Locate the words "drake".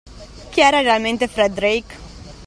1.53-1.95